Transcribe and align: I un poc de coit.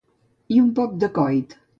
I 0.55 0.61
un 0.61 0.71
poc 0.79 0.95
de 1.03 1.09
coit. 1.19 1.55